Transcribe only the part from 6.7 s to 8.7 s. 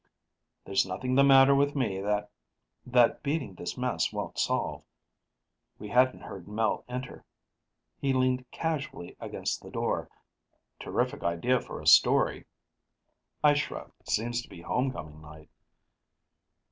enter. He leaned